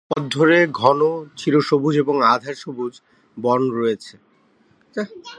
নদীর 0.01 0.11
পথ 0.11 0.23
ধরে 0.31 0.57
ঘন 0.73 0.99
চিরসবুজ 1.37 1.95
এবং 1.97 2.15
আধা-সবুজ 2.25 2.93
বন 3.37 3.61
রয়েছে। 3.71 4.13